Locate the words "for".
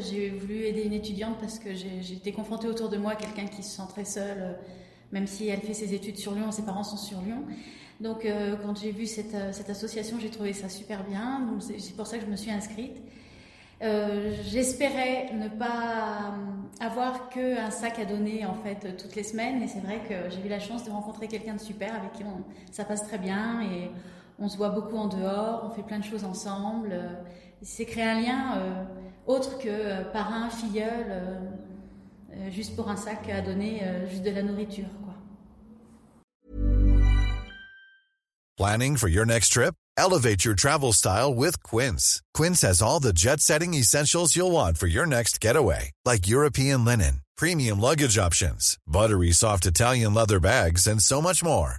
38.96-39.08, 44.78-44.86